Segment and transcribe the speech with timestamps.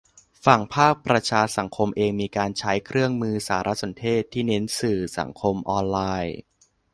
[0.45, 6.37] ฝั่งภาคประชาสังคมเองมีการใช้เครื่องมือสารสนเทศที่เน้นสื่อสังคมออนไลน์